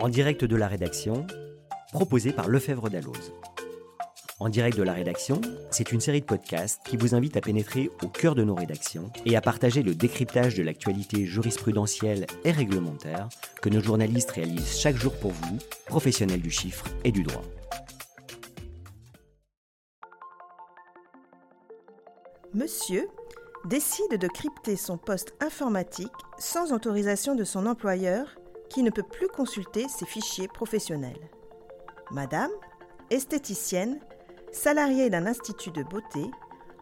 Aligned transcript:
En 0.00 0.08
direct 0.08 0.44
de 0.44 0.54
la 0.54 0.68
rédaction, 0.68 1.26
proposé 1.92 2.30
par 2.30 2.48
Lefebvre 2.48 2.88
Dalloz. 2.88 3.32
En 4.38 4.48
direct 4.48 4.78
de 4.78 4.84
la 4.84 4.92
rédaction, 4.92 5.40
c'est 5.72 5.90
une 5.90 6.00
série 6.00 6.20
de 6.20 6.24
podcasts 6.24 6.80
qui 6.84 6.96
vous 6.96 7.16
invite 7.16 7.36
à 7.36 7.40
pénétrer 7.40 7.90
au 8.04 8.06
cœur 8.06 8.36
de 8.36 8.44
nos 8.44 8.54
rédactions 8.54 9.10
et 9.26 9.34
à 9.36 9.40
partager 9.40 9.82
le 9.82 9.96
décryptage 9.96 10.54
de 10.54 10.62
l'actualité 10.62 11.26
jurisprudentielle 11.26 12.26
et 12.44 12.52
réglementaire 12.52 13.28
que 13.60 13.70
nos 13.70 13.80
journalistes 13.80 14.30
réalisent 14.30 14.78
chaque 14.78 14.94
jour 14.94 15.14
pour 15.18 15.32
vous, 15.32 15.58
professionnels 15.86 16.42
du 16.42 16.52
chiffre 16.52 16.84
et 17.02 17.10
du 17.10 17.24
droit. 17.24 17.42
Monsieur 22.54 23.08
décide 23.64 24.16
de 24.16 24.28
crypter 24.28 24.76
son 24.76 24.96
poste 24.96 25.34
informatique 25.40 26.06
sans 26.38 26.72
autorisation 26.72 27.34
de 27.34 27.42
son 27.42 27.66
employeur 27.66 28.36
qui 28.70 28.82
ne 28.82 28.90
peut 28.90 29.02
plus 29.02 29.28
consulter 29.28 29.88
ses 29.88 30.06
fichiers 30.06 30.48
professionnels. 30.48 31.30
Madame, 32.10 32.50
esthéticienne, 33.10 34.00
salariée 34.52 35.10
d'un 35.10 35.26
institut 35.26 35.70
de 35.70 35.82
beauté, 35.82 36.24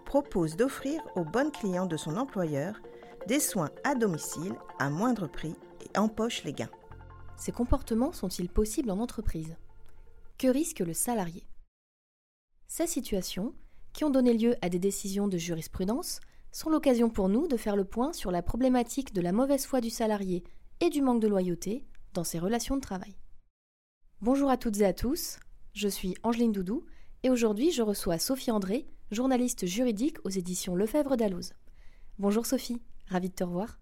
propose 0.04 0.56
d'offrir 0.56 1.00
aux 1.16 1.24
bonnes 1.24 1.50
clients 1.50 1.86
de 1.86 1.96
son 1.96 2.16
employeur 2.16 2.80
des 3.26 3.40
soins 3.40 3.70
à 3.84 3.94
domicile 3.94 4.54
à 4.78 4.88
moindre 4.88 5.26
prix 5.26 5.56
et 5.80 5.98
empoche 5.98 6.44
les 6.44 6.52
gains. 6.52 6.70
Ces 7.36 7.52
comportements 7.52 8.12
sont-ils 8.12 8.48
possibles 8.48 8.90
en 8.90 9.00
entreprise? 9.00 9.56
Que 10.38 10.48
risque 10.48 10.80
le 10.80 10.94
salarié? 10.94 11.46
Ces 12.68 12.86
situations, 12.86 13.54
qui 13.92 14.04
ont 14.04 14.10
donné 14.10 14.34
lieu 14.34 14.56
à 14.62 14.68
des 14.68 14.78
décisions 14.78 15.28
de 15.28 15.38
jurisprudence, 15.38 16.20
sont 16.52 16.70
l'occasion 16.70 17.10
pour 17.10 17.28
nous 17.28 17.48
de 17.48 17.56
faire 17.56 17.76
le 17.76 17.84
point 17.84 18.12
sur 18.12 18.30
la 18.30 18.42
problématique 18.42 19.12
de 19.12 19.20
la 19.20 19.32
mauvaise 19.32 19.66
foi 19.66 19.80
du 19.80 19.90
salarié 19.90 20.44
et 20.80 20.90
du 20.90 21.02
manque 21.02 21.22
de 21.22 21.28
loyauté 21.28 21.84
dans 22.12 22.24
ses 22.24 22.38
relations 22.38 22.76
de 22.76 22.80
travail. 22.80 23.16
Bonjour 24.20 24.50
à 24.50 24.56
toutes 24.56 24.80
et 24.80 24.84
à 24.84 24.92
tous, 24.92 25.38
je 25.72 25.88
suis 25.88 26.14
Angeline 26.22 26.52
Doudou 26.52 26.84
et 27.22 27.30
aujourd'hui 27.30 27.70
je 27.70 27.82
reçois 27.82 28.18
Sophie 28.18 28.50
André, 28.50 28.86
journaliste 29.10 29.66
juridique 29.66 30.18
aux 30.24 30.30
éditions 30.30 30.74
Lefebvre 30.74 31.16
d'Alloz. 31.16 31.54
Bonjour 32.18 32.46
Sophie, 32.46 32.82
ravie 33.08 33.30
de 33.30 33.34
te 33.34 33.44
revoir. 33.44 33.78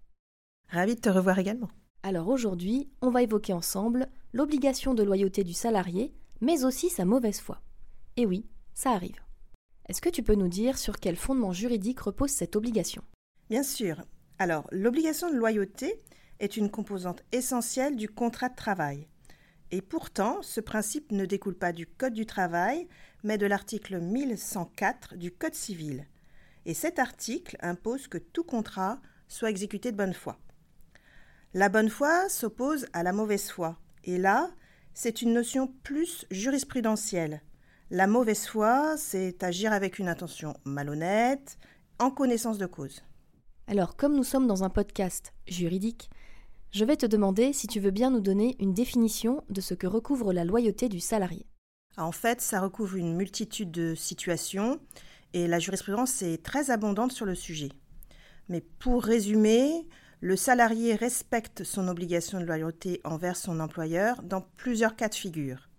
Ravie 0.69 0.95
de 0.95 1.01
te 1.01 1.09
revoir 1.09 1.39
également. 1.39 1.69
Alors 2.03 2.27
aujourd'hui, 2.27 2.89
on 3.01 3.09
va 3.09 3.23
évoquer 3.23 3.53
ensemble 3.53 4.07
l'obligation 4.33 4.93
de 4.93 5.03
loyauté 5.03 5.43
du 5.43 5.53
salarié, 5.53 6.13
mais 6.41 6.65
aussi 6.65 6.89
sa 6.89 7.05
mauvaise 7.05 7.39
foi. 7.39 7.61
Et 8.17 8.25
oui, 8.25 8.45
ça 8.73 8.91
arrive. 8.91 9.21
Est-ce 9.87 10.01
que 10.01 10.09
tu 10.09 10.23
peux 10.23 10.35
nous 10.35 10.47
dire 10.47 10.77
sur 10.77 10.99
quel 10.99 11.15
fondement 11.15 11.51
juridique 11.51 11.99
repose 11.99 12.31
cette 12.31 12.55
obligation? 12.55 13.03
Bien 13.49 13.63
sûr. 13.63 14.01
Alors, 14.39 14.67
l'obligation 14.71 15.29
de 15.31 15.35
loyauté 15.35 16.01
est 16.39 16.57
une 16.57 16.69
composante 16.69 17.23
essentielle 17.31 17.95
du 17.95 18.09
contrat 18.09 18.49
de 18.49 18.55
travail. 18.55 19.07
Et 19.71 19.81
pourtant, 19.81 20.41
ce 20.41 20.61
principe 20.61 21.11
ne 21.11 21.25
découle 21.25 21.57
pas 21.57 21.71
du 21.71 21.87
Code 21.87 22.13
du 22.13 22.25
travail, 22.25 22.87
mais 23.23 23.37
de 23.37 23.45
l'article 23.45 23.99
1104 23.99 25.15
du 25.15 25.31
Code 25.31 25.55
civil. 25.55 26.05
Et 26.65 26.73
cet 26.73 26.99
article 26.99 27.57
impose 27.61 28.07
que 28.07 28.17
tout 28.17 28.43
contrat 28.43 28.99
soit 29.27 29.49
exécuté 29.49 29.91
de 29.91 29.97
bonne 29.97 30.13
foi. 30.13 30.37
La 31.53 31.69
bonne 31.69 31.89
foi 31.89 32.29
s'oppose 32.29 32.87
à 32.93 33.01
la 33.01 33.13
mauvaise 33.13 33.49
foi. 33.49 33.77
Et 34.03 34.17
là, 34.17 34.51
c'est 34.93 35.21
une 35.21 35.33
notion 35.33 35.67
plus 35.83 36.25
jurisprudentielle. 36.31 37.41
La 37.91 38.07
mauvaise 38.07 38.47
foi, 38.47 38.97
c'est 38.97 39.43
agir 39.43 39.73
avec 39.73 39.99
une 39.99 40.09
intention 40.09 40.55
malhonnête, 40.63 41.57
en 41.99 42.11
connaissance 42.11 42.57
de 42.57 42.65
cause. 42.65 43.03
Alors, 43.67 43.95
comme 43.95 44.15
nous 44.15 44.23
sommes 44.23 44.45
dans 44.45 44.63
un 44.63 44.69
podcast 44.69 45.33
juridique, 45.47 46.11
je 46.71 46.85
vais 46.85 46.97
te 46.97 47.07
demander 47.07 47.51
si 47.51 47.65
tu 47.65 47.79
veux 47.79 47.89
bien 47.89 48.11
nous 48.11 48.19
donner 48.19 48.55
une 48.59 48.75
définition 48.75 49.43
de 49.49 49.59
ce 49.59 49.73
que 49.73 49.87
recouvre 49.87 50.33
la 50.33 50.45
loyauté 50.45 50.87
du 50.87 50.99
salarié. 50.99 51.47
En 51.97 52.11
fait, 52.11 52.41
ça 52.41 52.61
recouvre 52.61 52.97
une 52.97 53.15
multitude 53.15 53.71
de 53.71 53.95
situations 53.95 54.79
et 55.33 55.47
la 55.47 55.57
jurisprudence 55.57 56.21
est 56.21 56.43
très 56.43 56.69
abondante 56.69 57.11
sur 57.11 57.25
le 57.25 57.33
sujet. 57.33 57.69
Mais 58.49 58.61
pour 58.61 59.03
résumer, 59.03 59.87
le 60.21 60.35
salarié 60.35 60.93
respecte 60.93 61.63
son 61.63 61.87
obligation 61.87 62.39
de 62.39 62.45
loyauté 62.45 63.01
envers 63.03 63.35
son 63.35 63.59
employeur 63.59 64.21
dans 64.21 64.41
plusieurs 64.57 64.95
cas 64.95 65.09
de 65.09 65.15
figure. 65.15 65.69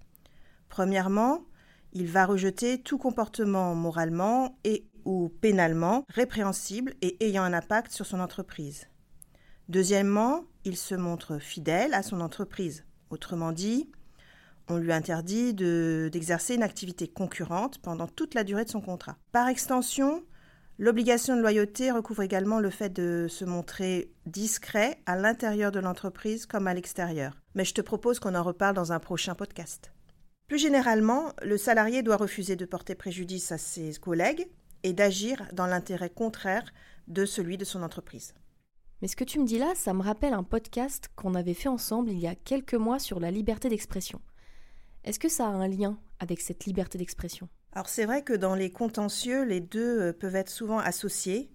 Premièrement, 0.68 1.44
il 1.92 2.08
va 2.08 2.26
rejeter 2.26 2.82
tout 2.82 2.98
comportement 2.98 3.76
moralement 3.76 4.58
et 4.64 4.86
ou 5.06 5.30
pénalement 5.40 6.04
répréhensible 6.08 6.94
et 7.00 7.16
ayant 7.26 7.44
un 7.44 7.54
impact 7.54 7.92
sur 7.92 8.04
son 8.04 8.20
entreprise. 8.20 8.88
Deuxièmement, 9.68 10.44
il 10.64 10.76
se 10.76 10.94
montre 10.94 11.38
fidèle 11.38 11.94
à 11.94 12.02
son 12.02 12.20
entreprise. 12.20 12.84
Autrement 13.10 13.52
dit, 13.52 13.88
on 14.68 14.76
lui 14.76 14.92
interdit 14.92 15.54
d'exercer 15.54 16.56
une 16.56 16.62
activité 16.62 17.08
concurrente 17.08 17.78
pendant 17.78 18.08
toute 18.08 18.34
la 18.34 18.44
durée 18.44 18.64
de 18.64 18.70
son 18.70 18.80
contrat. 18.80 19.16
Par 19.30 19.48
extension, 19.48 20.24
l'obligation 20.78 21.36
de 21.36 21.40
loyauté 21.40 21.92
recouvre 21.92 22.22
également 22.22 22.58
le 22.58 22.70
fait 22.70 22.92
de 22.92 23.26
se 23.28 23.44
montrer 23.44 24.12
discret 24.26 24.98
à 25.06 25.16
l'intérieur 25.16 25.70
de 25.70 25.78
l'entreprise 25.80 26.46
comme 26.46 26.66
à 26.66 26.74
l'extérieur. 26.74 27.40
Mais 27.54 27.64
je 27.64 27.74
te 27.74 27.80
propose 27.80 28.18
qu'on 28.18 28.34
en 28.34 28.42
reparle 28.42 28.74
dans 28.74 28.92
un 28.92 28.98
prochain 28.98 29.36
podcast. 29.36 29.92
Plus 30.48 30.58
généralement, 30.58 31.32
le 31.42 31.58
salarié 31.58 32.02
doit 32.02 32.16
refuser 32.16 32.56
de 32.56 32.66
porter 32.66 32.94
préjudice 32.94 33.50
à 33.52 33.58
ses 33.58 33.94
collègues 33.94 34.48
et 34.82 34.92
d'agir 34.92 35.47
dans 35.53 35.66
l'intérêt 35.66 36.10
contraire 36.10 36.72
de 37.09 37.25
celui 37.25 37.56
de 37.56 37.64
son 37.64 37.82
entreprise. 37.82 38.34
Mais 39.03 39.09
ce 39.09 39.16
que 39.16 39.25
tu 39.25 39.38
me 39.38 39.47
dis 39.47 39.59
là, 39.59 39.75
ça 39.75 39.92
me 39.92 40.03
rappelle 40.03 40.32
un 40.32 40.42
podcast 40.42 41.10
qu'on 41.16 41.34
avait 41.34 41.54
fait 41.54 41.69
ensemble 41.69 42.10
il 42.10 42.19
y 42.19 42.26
a 42.26 42.34
quelques 42.34 42.75
mois 42.75 42.98
sur 42.98 43.20
la 43.20 43.31
liberté 43.31 43.69
d'expression. 43.69 44.20
Est-ce 45.04 45.19
que 45.19 45.28
ça 45.28 45.47
a 45.47 45.50
un 45.50 45.69
lien 45.69 45.98
avec 46.19 46.41
cette 46.41 46.65
liberté 46.65 46.98
d'expression? 46.98 47.48
Alors 47.72 47.88
c'est 47.88 48.06
vrai 48.06 48.22
que 48.22 48.32
dans 48.32 48.54
les 48.54 48.70
contentieux, 48.70 49.44
les 49.44 49.60
deux 49.60 50.00
euh, 50.00 50.12
peuvent 50.12 50.34
être 50.34 50.48
souvent 50.48 50.78
associés 50.78 51.50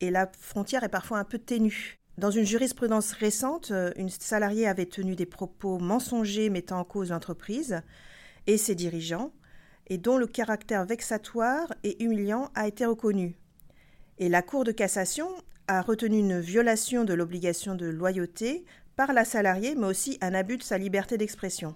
et 0.00 0.10
la 0.10 0.30
frontière 0.38 0.84
est 0.84 0.90
parfois 0.90 1.18
un 1.18 1.24
peu 1.24 1.38
ténue. 1.38 1.98
Dans 2.18 2.30
une 2.30 2.44
jurisprudence 2.44 3.12
récente, 3.12 3.70
euh, 3.70 3.90
une 3.96 4.10
salariée 4.10 4.68
avait 4.68 4.86
tenu 4.86 5.16
des 5.16 5.24
propos 5.24 5.78
mensongers 5.78 6.50
mettant 6.50 6.78
en 6.78 6.84
cause 6.84 7.10
l'entreprise 7.10 7.80
et 8.46 8.58
ses 8.58 8.74
dirigeants, 8.74 9.32
et 9.92 9.98
dont 9.98 10.16
le 10.16 10.26
caractère 10.26 10.86
vexatoire 10.86 11.70
et 11.84 12.02
humiliant 12.02 12.48
a 12.54 12.66
été 12.66 12.86
reconnu. 12.86 13.36
Et 14.16 14.30
la 14.30 14.40
Cour 14.40 14.64
de 14.64 14.72
cassation 14.72 15.28
a 15.68 15.82
retenu 15.82 16.18
une 16.18 16.40
violation 16.40 17.04
de 17.04 17.12
l'obligation 17.12 17.74
de 17.74 17.84
loyauté 17.84 18.64
par 18.96 19.12
la 19.12 19.26
salariée, 19.26 19.74
mais 19.74 19.86
aussi 19.86 20.16
un 20.22 20.32
abus 20.32 20.56
de 20.56 20.62
sa 20.62 20.78
liberté 20.78 21.18
d'expression. 21.18 21.74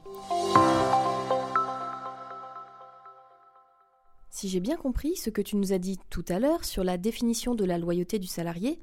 Si 4.31 4.49
j'ai 4.49 4.61
bien 4.61 4.79
compris 4.79 5.15
ce 5.17 5.29
que 5.29 5.43
tu 5.43 5.57
nous 5.57 5.75
as 5.75 5.79
dit 5.79 6.01
tout 6.09 6.25
à 6.31 6.39
l'heure 6.39 6.65
sur 6.65 6.85
la 6.85 6.97
définition 6.97 7.55
de 7.55 7.67
la 7.67 7.77
loyauté 7.77 8.19
du 8.19 8.29
salarié, 8.29 8.81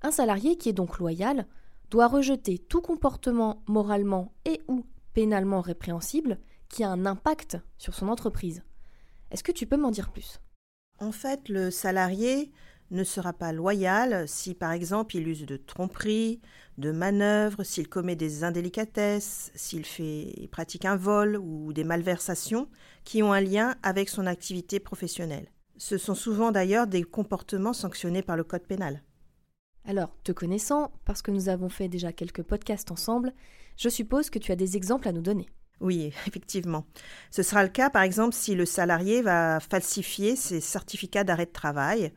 un 0.00 0.10
salarié 0.10 0.56
qui 0.56 0.70
est 0.70 0.72
donc 0.72 0.98
loyal 0.98 1.46
doit 1.90 2.08
rejeter 2.08 2.56
tout 2.56 2.80
comportement 2.80 3.62
moralement 3.66 4.32
et 4.46 4.62
ou 4.66 4.86
pénalement 5.12 5.60
répréhensible 5.60 6.38
qui 6.68 6.84
a 6.84 6.90
un 6.90 7.06
impact 7.06 7.58
sur 7.78 7.94
son 7.94 8.08
entreprise. 8.08 8.62
Est-ce 9.30 9.44
que 9.44 9.52
tu 9.52 9.66
peux 9.66 9.76
m'en 9.76 9.90
dire 9.90 10.10
plus? 10.10 10.40
En 10.98 11.12
fait, 11.12 11.48
le 11.48 11.70
salarié 11.70 12.50
ne 12.90 13.04
sera 13.04 13.32
pas 13.32 13.52
loyal 13.52 14.28
si, 14.28 14.54
par 14.54 14.72
exemple, 14.72 15.16
il 15.16 15.28
use 15.28 15.44
de 15.44 15.56
tromperies, 15.56 16.40
de 16.78 16.92
manœuvres, 16.92 17.64
s'il 17.64 17.88
commet 17.88 18.16
des 18.16 18.44
indélicatesses, 18.44 19.50
s'il 19.54 19.84
fait, 19.84 20.48
pratique 20.52 20.84
un 20.84 20.96
vol 20.96 21.36
ou 21.36 21.72
des 21.72 21.84
malversations 21.84 22.68
qui 23.04 23.22
ont 23.22 23.32
un 23.32 23.40
lien 23.40 23.76
avec 23.82 24.08
son 24.08 24.26
activité 24.26 24.78
professionnelle. 24.78 25.50
Ce 25.78 25.98
sont 25.98 26.14
souvent 26.14 26.52
d'ailleurs 26.52 26.86
des 26.86 27.02
comportements 27.02 27.72
sanctionnés 27.72 28.22
par 28.22 28.36
le 28.36 28.44
Code 28.44 28.66
pénal. 28.66 29.02
Alors, 29.84 30.16
te 30.24 30.32
connaissant, 30.32 30.92
parce 31.04 31.22
que 31.22 31.30
nous 31.30 31.48
avons 31.48 31.68
fait 31.68 31.88
déjà 31.88 32.12
quelques 32.12 32.42
podcasts 32.42 32.90
ensemble, 32.90 33.32
je 33.76 33.88
suppose 33.88 34.30
que 34.30 34.38
tu 34.38 34.52
as 34.52 34.56
des 34.56 34.76
exemples 34.76 35.06
à 35.06 35.12
nous 35.12 35.22
donner. 35.22 35.48
Oui, 35.80 36.12
effectivement. 36.26 36.86
Ce 37.30 37.42
sera 37.42 37.62
le 37.62 37.68
cas, 37.68 37.90
par 37.90 38.02
exemple, 38.02 38.34
si 38.34 38.54
le 38.54 38.64
salarié 38.64 39.22
va 39.22 39.60
falsifier 39.60 40.36
ses 40.36 40.60
certificats 40.60 41.24
d'arrêt 41.24 41.46
de 41.46 41.52
travail 41.52 42.12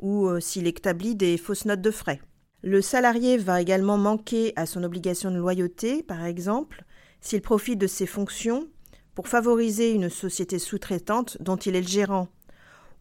ou 0.00 0.26
euh, 0.26 0.40
s'il 0.40 0.66
établit 0.66 1.14
des 1.14 1.38
fausses 1.38 1.64
notes 1.64 1.80
de 1.80 1.90
frais. 1.90 2.20
Le 2.62 2.82
salarié 2.82 3.36
va 3.36 3.60
également 3.60 3.98
manquer 3.98 4.52
à 4.56 4.66
son 4.66 4.82
obligation 4.82 5.30
de 5.30 5.38
loyauté, 5.38 6.02
par 6.02 6.24
exemple, 6.24 6.84
s'il 7.20 7.40
profite 7.40 7.78
de 7.78 7.86
ses 7.86 8.06
fonctions 8.06 8.68
pour 9.14 9.28
favoriser 9.28 9.92
une 9.92 10.10
société 10.10 10.58
sous-traitante 10.58 11.38
dont 11.40 11.56
il 11.56 11.74
est 11.74 11.80
le 11.82 11.88
gérant, 11.88 12.28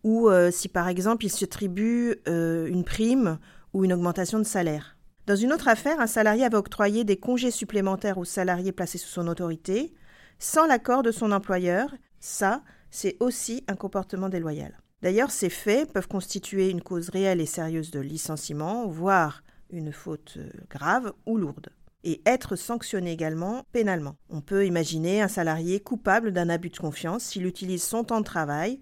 ou 0.03 0.29
euh, 0.29 0.49
si 0.51 0.67
par 0.67 0.87
exemple 0.87 1.25
il 1.25 1.29
se 1.29 1.45
tribue 1.45 2.13
euh, 2.27 2.65
une 2.67 2.83
prime 2.83 3.37
ou 3.73 3.83
une 3.85 3.93
augmentation 3.93 4.39
de 4.39 4.43
salaire. 4.43 4.96
Dans 5.27 5.35
une 5.35 5.51
autre 5.51 5.67
affaire, 5.67 5.99
un 5.99 6.07
salarié 6.07 6.45
avait 6.45 6.55
octroyé 6.55 7.03
des 7.03 7.17
congés 7.17 7.51
supplémentaires 7.51 8.17
aux 8.17 8.23
salariés 8.23 8.71
placés 8.71 8.97
sous 8.97 9.09
son 9.09 9.27
autorité, 9.27 9.93
sans 10.39 10.65
l'accord 10.65 11.03
de 11.03 11.11
son 11.11 11.33
employeur. 11.33 11.93
Ça, 12.21 12.63
c'est 12.91 13.17
aussi 13.19 13.65
un 13.67 13.75
comportement 13.75 14.29
déloyal. 14.29 14.79
D'ailleurs, 15.01 15.31
ces 15.31 15.49
faits 15.49 15.91
peuvent 15.91 16.07
constituer 16.07 16.69
une 16.69 16.81
cause 16.81 17.09
réelle 17.09 17.41
et 17.41 17.45
sérieuse 17.45 17.91
de 17.91 17.99
licenciement, 17.99 18.87
voire 18.87 19.43
une 19.69 19.91
faute 19.91 20.35
euh, 20.37 20.49
grave 20.69 21.11
ou 21.25 21.37
lourde. 21.37 21.71
et 22.05 22.21
être 22.25 22.55
sanctionné 22.55 23.11
également 23.11 23.63
pénalement. 23.73 24.15
On 24.29 24.39
peut 24.39 24.65
imaginer 24.65 25.21
un 25.21 25.27
salarié 25.27 25.81
coupable 25.81 26.31
d'un 26.31 26.47
abus 26.47 26.69
de 26.69 26.77
confiance 26.77 27.23
s'il 27.23 27.45
utilise 27.45 27.83
son 27.83 28.05
temps 28.05 28.21
de 28.21 28.25
travail 28.25 28.79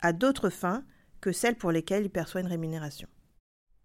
à 0.00 0.12
d'autres 0.12 0.50
fins 0.50 0.82
que 1.20 1.30
celles 1.30 1.54
pour 1.54 1.70
lesquelles 1.70 2.06
il 2.06 2.10
perçoit 2.10 2.40
une 2.40 2.48
rémunération. 2.48 3.06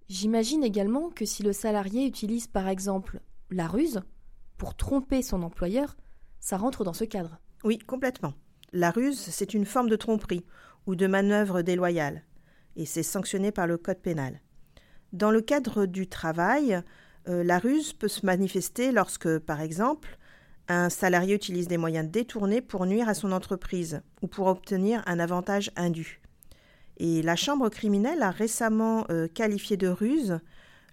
J'imagine 0.10 0.64
également 0.64 1.12
que 1.12 1.24
si 1.24 1.44
le 1.44 1.54
salarié 1.54 2.06
utilise 2.06 2.48
par 2.48 2.68
exemple 2.68 3.22
la 3.52 3.68
ruse 3.68 4.02
pour 4.58 4.76
tromper 4.76 5.22
son 5.22 5.44
employeur, 5.44 5.98
ça 6.40 6.58
rentre 6.58 6.84
dans 6.84 6.94
ce 6.94 7.04
cadre. 7.04 7.40
Oui, 7.64 7.78
complètement. 7.78 8.34
La 8.74 8.90
ruse, 8.90 9.20
c'est 9.20 9.54
une 9.54 9.66
forme 9.66 9.90
de 9.90 9.96
tromperie 9.96 10.46
ou 10.88 10.96
de 10.96 11.06
manœuvre 11.06 11.62
déloyale, 11.62 12.24
et 12.76 12.86
c'est 12.86 13.04
sanctionné 13.04 13.52
par 13.52 13.68
le 13.68 13.78
Code 13.78 14.00
pénal. 14.00 14.42
Dans 15.14 15.32
le 15.32 15.42
cadre 15.42 15.86
du 15.86 16.08
travail, 16.08 16.82
euh, 17.28 17.44
la 17.44 17.60
ruse 17.60 17.94
peut 17.94 18.08
se 18.08 18.26
manifester 18.26 18.92
lorsque, 18.92 19.40
par 19.40 19.62
exemple, 19.62 20.18
un 20.68 20.90
salarié 20.90 21.36
utilise 21.36 21.68
des 21.68 21.78
moyens 21.78 22.10
détournés 22.10 22.62
pour 22.62 22.86
nuire 22.86 23.10
à 23.10 23.14
son 23.14 23.32
entreprise 23.32 24.02
ou 24.22 24.28
pour 24.28 24.48
obtenir 24.48 25.04
un 25.06 25.20
avantage 25.20 25.72
indu. 25.76 26.22
Et 27.00 27.22
la 27.22 27.36
Chambre 27.36 27.70
criminelle 27.70 28.22
a 28.22 28.32
récemment 28.32 29.06
euh, 29.10 29.28
qualifié 29.28 29.78
de 29.78 29.88
ruse 29.88 30.40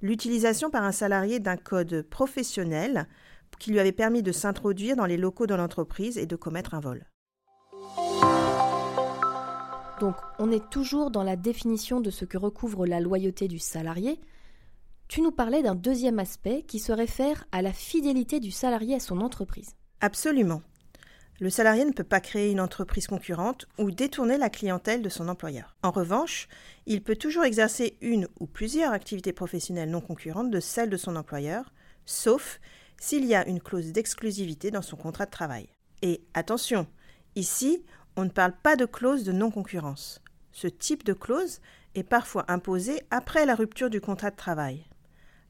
l'utilisation 0.02 0.70
par 0.70 0.84
un 0.84 0.92
salarié 0.92 1.40
d'un 1.40 1.56
code 1.56 2.02
professionnel 2.02 3.08
qui 3.58 3.70
lui 3.70 3.80
avait 3.80 3.92
permis 3.92 4.22
de 4.22 4.32
s'introduire 4.32 4.96
dans 4.96 5.06
les 5.06 5.16
locaux 5.16 5.46
de 5.46 5.54
l'entreprise 5.54 6.18
et 6.18 6.26
de 6.26 6.36
commettre 6.36 6.74
un 6.74 6.80
vol. 6.80 7.06
Donc 10.00 10.16
on 10.38 10.50
est 10.50 10.68
toujours 10.70 11.10
dans 11.10 11.22
la 11.22 11.36
définition 11.36 12.00
de 12.00 12.10
ce 12.10 12.24
que 12.24 12.36
recouvre 12.36 12.86
la 12.86 13.00
loyauté 13.00 13.48
du 13.48 13.58
salarié. 13.58 14.20
Tu 15.08 15.22
nous 15.22 15.30
parlais 15.30 15.62
d'un 15.62 15.74
deuxième 15.74 16.18
aspect 16.18 16.62
qui 16.62 16.78
se 16.78 16.92
réfère 16.92 17.44
à 17.52 17.62
la 17.62 17.72
fidélité 17.72 18.40
du 18.40 18.50
salarié 18.50 18.96
à 18.96 19.00
son 19.00 19.20
entreprise. 19.20 19.74
Absolument. 20.00 20.62
Le 21.38 21.50
salarié 21.50 21.84
ne 21.84 21.92
peut 21.92 22.02
pas 22.02 22.20
créer 22.20 22.50
une 22.50 22.60
entreprise 22.60 23.06
concurrente 23.06 23.66
ou 23.76 23.90
détourner 23.90 24.38
la 24.38 24.48
clientèle 24.48 25.02
de 25.02 25.10
son 25.10 25.28
employeur. 25.28 25.76
En 25.82 25.90
revanche, 25.90 26.48
il 26.86 27.02
peut 27.02 27.16
toujours 27.16 27.44
exercer 27.44 27.98
une 28.00 28.26
ou 28.40 28.46
plusieurs 28.46 28.92
activités 28.92 29.34
professionnelles 29.34 29.90
non 29.90 30.00
concurrentes 30.00 30.50
de 30.50 30.60
celles 30.60 30.88
de 30.88 30.96
son 30.96 31.14
employeur, 31.14 31.74
sauf 32.06 32.58
s'il 32.98 33.26
y 33.26 33.34
a 33.34 33.46
une 33.46 33.60
clause 33.60 33.92
d'exclusivité 33.92 34.70
dans 34.70 34.80
son 34.80 34.96
contrat 34.96 35.26
de 35.26 35.30
travail. 35.30 35.68
Et 36.00 36.22
attention, 36.32 36.86
ici, 37.34 37.84
on 38.16 38.24
ne 38.24 38.30
parle 38.30 38.54
pas 38.62 38.76
de 38.76 38.86
clause 38.86 39.24
de 39.24 39.32
non-concurrence. 39.32 40.22
Ce 40.52 40.68
type 40.68 41.04
de 41.04 41.12
clause 41.12 41.60
est 41.94 42.02
parfois 42.02 42.46
imposé 42.48 43.02
après 43.10 43.44
la 43.44 43.54
rupture 43.54 43.90
du 43.90 44.00
contrat 44.00 44.30
de 44.30 44.36
travail. 44.36 44.86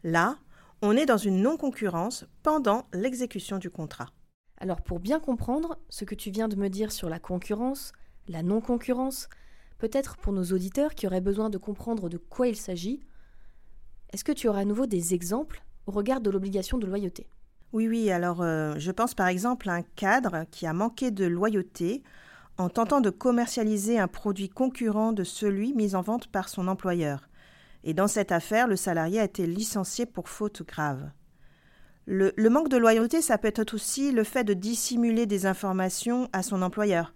Là, 0.02 0.36
on 0.82 0.96
est 0.96 1.06
dans 1.06 1.16
une 1.16 1.42
non-concurrence 1.42 2.24
pendant 2.42 2.88
l'exécution 2.92 3.58
du 3.58 3.70
contrat. 3.70 4.08
Alors 4.58 4.80
pour 4.80 5.00
bien 5.00 5.20
comprendre 5.20 5.78
ce 5.88 6.04
que 6.04 6.14
tu 6.14 6.30
viens 6.30 6.48
de 6.48 6.56
me 6.56 6.68
dire 6.68 6.92
sur 6.92 7.08
la 7.08 7.18
concurrence, 7.18 7.92
la 8.28 8.42
non-concurrence, 8.42 9.28
peut-être 9.78 10.16
pour 10.16 10.32
nos 10.32 10.44
auditeurs 10.44 10.94
qui 10.94 11.06
auraient 11.06 11.20
besoin 11.20 11.50
de 11.50 11.58
comprendre 11.58 12.08
de 12.08 12.16
quoi 12.16 12.48
il 12.48 12.56
s'agit, 12.56 13.00
est-ce 14.12 14.24
que 14.24 14.32
tu 14.32 14.48
auras 14.48 14.60
à 14.60 14.64
nouveau 14.64 14.86
des 14.86 15.14
exemples 15.14 15.62
au 15.86 15.92
regard 15.92 16.20
de 16.20 16.30
l'obligation 16.30 16.78
de 16.78 16.86
loyauté? 16.86 17.26
Oui, 17.72 17.88
oui, 17.88 18.10
alors 18.10 18.40
euh, 18.40 18.74
je 18.78 18.90
pense 18.90 19.14
par 19.14 19.28
exemple 19.28 19.68
à 19.68 19.74
un 19.74 19.82
cadre 19.82 20.44
qui 20.50 20.66
a 20.66 20.72
manqué 20.72 21.10
de 21.10 21.26
loyauté 21.26 22.02
en 22.58 22.70
tentant 22.70 23.00
de 23.00 23.10
commercialiser 23.10 23.98
un 23.98 24.08
produit 24.08 24.48
concurrent 24.48 25.12
de 25.12 25.24
celui 25.24 25.74
mis 25.74 25.94
en 25.94 26.00
vente 26.00 26.28
par 26.28 26.48
son 26.48 26.68
employeur. 26.68 27.28
Et 27.84 27.92
dans 27.92 28.08
cette 28.08 28.32
affaire, 28.32 28.66
le 28.66 28.76
salarié 28.76 29.20
a 29.20 29.24
été 29.24 29.46
licencié 29.46 30.06
pour 30.06 30.28
faute 30.28 30.62
grave. 30.62 31.10
Le, 32.06 32.48
manque 32.48 32.68
de 32.68 32.76
loyauté, 32.76 33.20
ça 33.20 33.36
peut 33.36 33.52
être 33.54 33.74
aussi 33.74 34.12
le 34.12 34.22
fait 34.22 34.44
de 34.44 34.54
dissimuler 34.54 35.26
des 35.26 35.44
informations 35.44 36.28
à 36.32 36.44
son 36.44 36.62
employeur, 36.62 37.12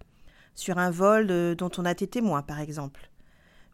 sur 0.53 0.77
un 0.79 0.91
vol 0.91 1.55
dont 1.55 1.71
on 1.77 1.85
a 1.85 1.91
été 1.91 2.07
témoin, 2.07 2.41
par 2.41 2.59
exemple. 2.59 3.09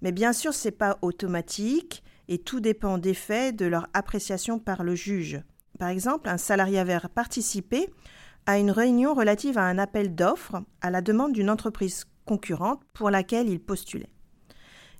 Mais 0.03 0.11
bien 0.11 0.31
sûr, 0.31 0.53
ce 0.53 0.67
n'est 0.67 0.73
pas 0.73 0.99
automatique 1.01 2.03
et 2.27 2.37
tout 2.37 2.59
dépend 2.59 2.99
des 2.99 3.15
faits, 3.15 3.55
de 3.55 3.65
leur 3.65 3.87
appréciation 3.93 4.59
par 4.59 4.83
le 4.83 4.93
juge. 4.93 5.41
Par 5.79 5.89
exemple, 5.89 6.29
un 6.29 6.37
salarié 6.37 6.77
avait 6.77 6.99
participé 7.13 7.89
à 8.45 8.59
une 8.59 8.71
réunion 8.71 9.13
relative 9.13 9.57
à 9.57 9.63
un 9.63 9.79
appel 9.79 10.13
d'offres 10.13 10.61
à 10.81 10.91
la 10.91 11.01
demande 11.01 11.33
d'une 11.33 11.49
entreprise 11.49 12.05
concurrente 12.25 12.81
pour 12.93 13.09
laquelle 13.09 13.49
il 13.49 13.59
postulait. 13.59 14.11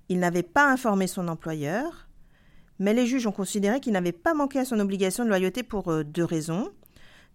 Il 0.08 0.18
n'avait 0.18 0.42
pas 0.42 0.68
informé 0.68 1.06
son 1.06 1.28
employeur, 1.28 2.07
mais 2.78 2.94
les 2.94 3.06
juges 3.06 3.26
ont 3.26 3.32
considéré 3.32 3.80
qu'il 3.80 3.92
n'avait 3.92 4.12
pas 4.12 4.34
manqué 4.34 4.58
à 4.58 4.64
son 4.64 4.78
obligation 4.80 5.24
de 5.24 5.28
loyauté 5.28 5.62
pour 5.62 5.90
euh, 5.90 6.04
deux 6.04 6.24
raisons. 6.24 6.70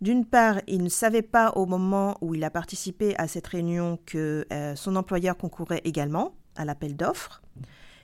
D'une 0.01 0.25
part, 0.25 0.60
il 0.68 0.84
ne 0.84 0.90
savait 0.90 1.22
pas 1.22 1.51
au 1.51 1.66
moment 1.66 2.18
où 2.22 2.36
il 2.36 2.44
a 2.44 2.50
participé 2.50 3.16
à 3.18 3.28
cette 3.28 3.48
réunion 3.48 4.00
que 4.06 4.45
euh, 4.51 4.75
son 4.75 4.95
employeur 4.95 5.38
concourait 5.38 5.81
également 5.86 6.36
à 6.56 6.66
l'appel 6.66 6.95
d'offres. 6.95 7.42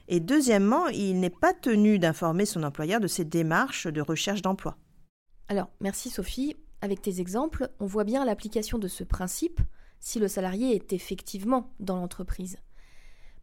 Et 0.08 0.20
deuxièmement, 0.20 0.88
il 0.88 1.20
n'est 1.20 1.30
pas 1.30 1.54
tenu 1.54 2.00
d'informer 2.00 2.46
son 2.46 2.64
employeur 2.64 3.00
de 3.00 3.08
ses 3.08 3.26
démarches 3.26 3.88
de 3.88 4.02
recherche 4.02 4.42
d'emploi. 4.42 4.78
Alors, 5.50 5.70
merci 5.82 6.10
Sophie. 6.10 6.56
Avec 6.82 7.02
tes 7.02 7.20
exemples, 7.20 7.70
on 7.80 7.86
voit 7.86 8.06
bien 8.06 8.24
l'application 8.24 8.78
de 8.80 8.88
ce 8.88 9.04
principe 9.04 9.60
si 10.00 10.20
le 10.20 10.28
salarié 10.28 10.76
est 10.76 10.94
effectivement 10.94 11.74
dans 11.80 11.98
l'entreprise. 11.98 12.58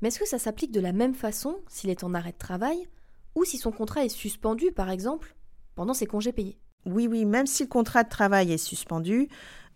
Mais 0.00 0.08
est-ce 0.08 0.19
que 0.19 0.26
ça 0.26 0.38
s'applique 0.38 0.72
de 0.72 0.81
la 0.81 0.93
même 0.93 1.14
façon 1.14 1.58
s'il 1.69 1.90
est 1.90 2.04
en 2.04 2.14
arrêt 2.14 2.32
de 2.32 2.38
travail 2.38 2.88
ou 3.36 3.44
si 3.44 3.58
son 3.58 3.70
contrat 3.70 4.04
est 4.04 4.08
suspendu, 4.08 4.72
par 4.72 4.90
exemple, 4.90 5.36
pendant 5.76 5.94
ses 5.94 6.06
congés 6.06 6.32
payés. 6.32 6.58
Oui, 6.86 7.06
oui, 7.06 7.24
même 7.24 7.46
si 7.46 7.64
le 7.64 7.68
contrat 7.68 8.02
de 8.02 8.08
travail 8.08 8.52
est 8.52 8.58
suspendu, 8.58 9.28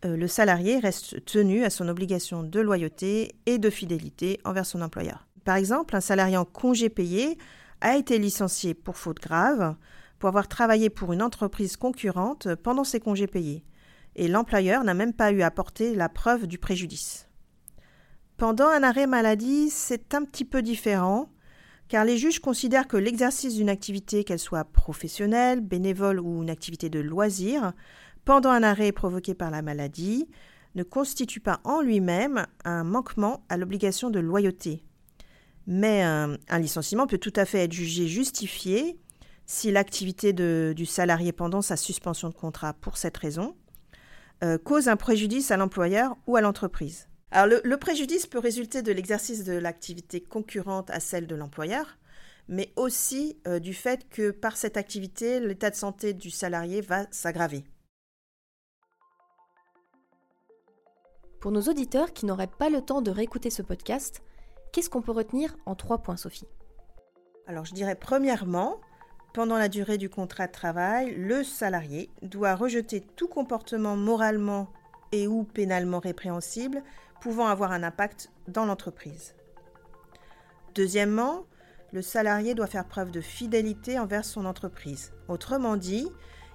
euh, 0.04 0.16
le 0.16 0.26
salarié 0.26 0.78
reste 0.78 1.24
tenu 1.26 1.64
à 1.64 1.70
son 1.70 1.88
obligation 1.88 2.42
de 2.42 2.60
loyauté 2.60 3.34
et 3.46 3.58
de 3.58 3.70
fidélité 3.70 4.40
envers 4.44 4.66
son 4.66 4.80
employeur. 4.80 5.28
Par 5.44 5.56
exemple, 5.56 5.94
un 5.94 6.00
salarié 6.00 6.36
en 6.36 6.44
congé 6.44 6.88
payé 6.88 7.36
a 7.80 7.96
été 7.96 8.18
licencié 8.18 8.74
pour 8.74 8.96
faute 8.96 9.20
grave, 9.20 9.76
pour 10.18 10.28
avoir 10.28 10.48
travaillé 10.48 10.90
pour 10.90 11.12
une 11.12 11.22
entreprise 11.22 11.76
concurrente 11.76 12.54
pendant 12.56 12.84
ses 12.84 13.00
congés 13.00 13.26
payés, 13.26 13.64
et 14.16 14.28
l'employeur 14.28 14.84
n'a 14.84 14.94
même 14.94 15.12
pas 15.12 15.32
eu 15.32 15.42
à 15.42 15.50
porter 15.50 15.94
la 15.94 16.08
preuve 16.08 16.46
du 16.46 16.58
préjudice. 16.58 17.28
Pendant 18.36 18.68
un 18.68 18.82
arrêt 18.82 19.06
maladie, 19.06 19.68
c'est 19.68 20.14
un 20.14 20.24
petit 20.24 20.46
peu 20.46 20.62
différent 20.62 21.30
car 21.90 22.04
les 22.04 22.18
juges 22.18 22.38
considèrent 22.38 22.86
que 22.86 22.96
l'exercice 22.96 23.56
d'une 23.56 23.68
activité, 23.68 24.22
qu'elle 24.22 24.38
soit 24.38 24.64
professionnelle, 24.64 25.60
bénévole 25.60 26.20
ou 26.20 26.40
une 26.40 26.48
activité 26.48 26.88
de 26.88 27.00
loisir, 27.00 27.72
pendant 28.24 28.50
un 28.50 28.62
arrêt 28.62 28.92
provoqué 28.92 29.34
par 29.34 29.50
la 29.50 29.60
maladie, 29.60 30.28
ne 30.76 30.84
constitue 30.84 31.40
pas 31.40 31.58
en 31.64 31.80
lui-même 31.80 32.46
un 32.64 32.84
manquement 32.84 33.42
à 33.48 33.56
l'obligation 33.56 34.08
de 34.08 34.20
loyauté. 34.20 34.84
Mais 35.66 36.02
un, 36.02 36.38
licenciement 36.60 37.08
peut 37.08 37.18
tout 37.18 37.32
à 37.34 37.44
fait 37.44 37.64
être 37.64 37.72
jugé 37.72 38.06
justifié 38.06 38.96
si 39.44 39.72
l'activité 39.72 40.32
du 40.32 40.86
salarié 40.86 41.32
pendant 41.32 41.60
sa 41.60 41.76
suspension 41.76 42.28
de 42.28 42.34
contrat 42.34 42.72
pour 42.72 42.98
cette 42.98 43.16
raison 43.16 43.56
euh, 44.44 44.58
cause 44.58 44.88
un 44.88 44.96
préjudice 44.96 45.50
à 45.50 45.56
l'employeur 45.56 46.16
ou 46.28 46.36
à 46.36 46.40
l'entreprise. 46.40 47.09
Alors 47.32 47.60
le, 47.62 47.76
préjudice 47.76 48.26
peut 48.26 48.40
résulter 48.40 48.82
de 48.82 48.90
l'exercice 48.90 49.44
de 49.44 49.52
l'activité 49.52 50.20
concurrente 50.20 50.90
à 50.90 50.98
celle 50.98 51.28
de 51.28 51.36
l'employeur, 51.36 51.96
mais 52.48 52.72
aussi 52.74 53.38
euh, 53.46 53.60
du 53.60 53.72
fait 53.72 54.08
que 54.08 54.32
par 54.32 54.56
cette 54.56 54.76
activité, 54.76 55.38
l'état 55.38 55.70
de 55.70 55.76
santé 55.76 56.12
du 56.12 56.30
salarié 56.30 56.80
va 56.80 57.06
s'aggraver. 57.12 57.62
Pour 61.40 61.52
nos 61.52 61.62
auditeurs 61.62 62.12
qui 62.12 62.26
n'auraient 62.26 62.48
pas 62.48 62.68
le 62.68 62.82
temps 62.82 63.00
de 63.00 63.12
réécouter 63.12 63.50
ce 63.50 63.62
podcast, 63.62 64.22
qu'est-ce 64.72 64.90
qu'on 64.90 65.00
peut 65.00 65.12
retenir 65.12 65.56
en 65.66 65.76
trois 65.76 65.98
points, 65.98 66.16
Sophie? 66.16 66.48
Alors 67.46 67.64
je 67.64 67.74
dirais 67.74 67.94
premièrement, 67.94 68.80
pendant 69.34 69.56
la 69.56 69.68
durée 69.68 69.98
du 69.98 70.10
contrat 70.10 70.48
de 70.48 70.52
travail, 70.52 71.14
le 71.14 71.44
salarié 71.44 72.10
doit 72.22 72.56
rejeter 72.56 73.00
tout 73.00 73.28
comportement 73.28 73.96
moralement 73.96 74.68
et 75.12 75.28
ou 75.28 75.44
pénalement 75.44 76.00
répréhensible 76.00 76.82
pouvant 77.20 77.46
avoir 77.46 77.72
un 77.72 77.82
impact 77.82 78.30
dans 78.48 78.66
l'entreprise. 78.66 79.34
Deuxièmement, 80.74 81.44
le 81.92 82.02
salarié 82.02 82.54
doit 82.54 82.66
faire 82.66 82.86
preuve 82.86 83.10
de 83.10 83.20
fidélité 83.20 83.98
envers 83.98 84.24
son 84.24 84.46
entreprise. 84.46 85.12
Autrement 85.28 85.76
dit, 85.76 86.08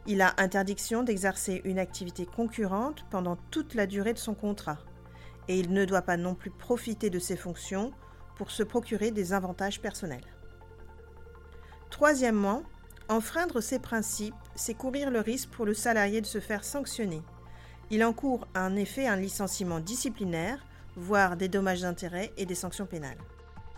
il 0.07 0.21
a 0.21 0.33
interdiction 0.37 1.03
d'exercer 1.03 1.61
une 1.65 1.79
activité 1.79 2.25
concurrente 2.25 3.05
pendant 3.09 3.35
toute 3.51 3.73
la 3.73 3.87
durée 3.87 4.13
de 4.13 4.19
son 4.19 4.33
contrat. 4.33 4.77
Et 5.47 5.59
il 5.59 5.73
ne 5.73 5.85
doit 5.85 6.01
pas 6.01 6.17
non 6.17 6.35
plus 6.35 6.51
profiter 6.51 7.09
de 7.09 7.19
ses 7.19 7.35
fonctions 7.35 7.91
pour 8.35 8.51
se 8.51 8.63
procurer 8.63 9.11
des 9.11 9.33
avantages 9.33 9.81
personnels. 9.81 10.25
Troisièmement, 11.89 12.63
enfreindre 13.09 13.61
ces 13.61 13.79
principes, 13.79 14.35
c'est 14.55 14.73
courir 14.73 15.11
le 15.11 15.19
risque 15.19 15.49
pour 15.49 15.65
le 15.65 15.73
salarié 15.73 16.21
de 16.21 16.25
se 16.25 16.39
faire 16.39 16.63
sanctionner 16.63 17.21
il 17.91 18.03
encourt 18.03 18.47
en 18.55 18.75
effet 18.75 19.07
un 19.07 19.15
licenciement 19.15 19.79
disciplinaire, 19.79 20.65
voire 20.95 21.37
des 21.37 21.47
dommages 21.47 21.81
d'intérêt 21.81 22.31
et 22.37 22.45
des 22.45 22.55
sanctions 22.55 22.85
pénales. 22.85 23.17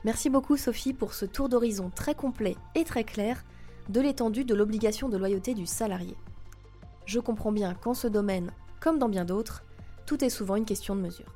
Merci 0.03 0.29
beaucoup 0.29 0.57
Sophie 0.57 0.93
pour 0.93 1.13
ce 1.13 1.25
tour 1.25 1.49
d'horizon 1.49 1.89
très 1.89 2.15
complet 2.15 2.55
et 2.75 2.83
très 2.83 3.03
clair 3.03 3.43
de 3.89 3.99
l'étendue 3.99 4.45
de 4.45 4.55
l'obligation 4.55 5.09
de 5.09 5.17
loyauté 5.17 5.53
du 5.53 5.65
salarié. 5.65 6.15
je 7.05 7.19
comprends 7.19 7.53
bien 7.53 7.73
qu'en 7.73 7.93
ce 7.93 8.07
domaine, 8.07 8.51
comme 8.79 8.99
dans 8.99 9.09
bien 9.09 9.25
d'autres, 9.25 9.63
tout 10.05 10.23
est 10.23 10.29
souvent 10.29 10.55
une 10.55 10.65
question 10.65 10.95
de 10.95 11.01
mesure. 11.01 11.33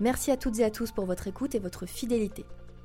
Merci 0.00 0.30
à 0.30 0.36
toutes 0.36 0.58
et 0.60 0.64
à 0.64 0.70
tous 0.70 0.92
pour 0.92 1.06
votre 1.06 1.26
écoute 1.26 1.54
et 1.54 1.58
votre 1.58 1.86
fidélité. 1.86 2.44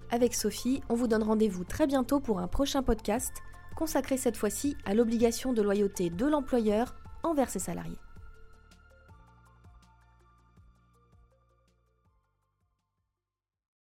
Avec 0.10 0.34
Sophie, 0.34 0.82
on 0.90 0.96
vous 0.96 1.08
donne 1.08 1.24
rendez-vous 1.24 1.64
très 1.64 1.86
bientôt 1.86 2.20
pour 2.20 2.40
un 2.40 2.48
prochain 2.48 2.82
podcast 2.82 3.34
consacré 3.76 4.18
cette 4.18 4.38
fois-ci 4.38 4.76
à 4.86 4.94
l'obligation 4.94 5.54
de 5.54 5.62
loyauté 5.62 6.10
de 6.10 6.26
l'employeur 6.26 6.96
envers 7.24 7.50
ses 7.50 7.60
salariés. 7.60 8.00